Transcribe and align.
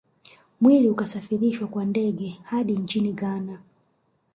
Mwili 0.61 0.89
ukasafirishwa 0.89 1.67
kwa 1.67 1.85
ndege 1.85 2.39
hadi 2.43 2.73
nchini 2.77 3.13
Ghana 3.13 3.59